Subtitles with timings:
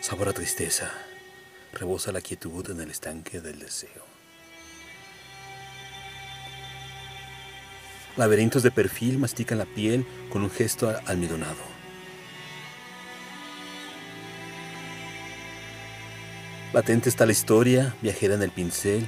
[0.00, 0.90] Sabor a tristeza.
[1.74, 4.02] Rebosa la quietud en el estanque del deseo.
[8.16, 11.58] Laberintos de perfil mastican la piel con un gesto almidonado.
[16.72, 19.06] Latente está la historia, viajera en el pincel,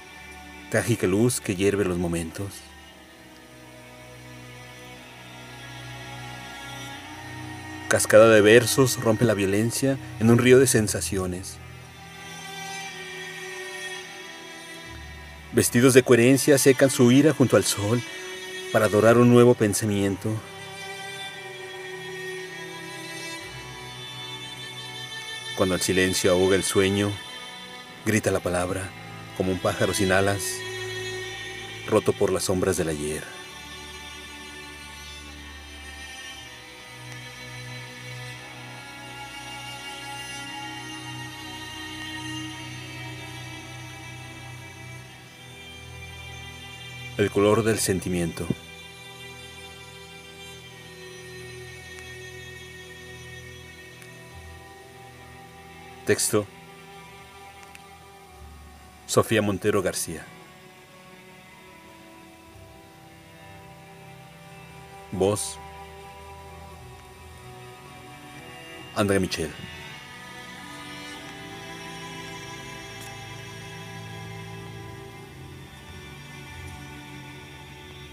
[0.70, 2.52] trágica luz que hierve los momentos.
[7.92, 11.58] Cascada de versos rompe la violencia en un río de sensaciones.
[15.52, 18.00] Vestidos de coherencia secan su ira junto al sol
[18.72, 20.30] para adorar un nuevo pensamiento.
[25.58, 27.12] Cuando el silencio ahoga el sueño,
[28.06, 28.88] grita la palabra
[29.36, 30.42] como un pájaro sin alas,
[31.90, 33.41] roto por las sombras del ayer.
[47.18, 48.46] El color del sentimiento.
[56.06, 56.46] Texto.
[59.06, 60.24] Sofía Montero García.
[65.12, 65.58] Voz.
[68.96, 69.50] André Michel.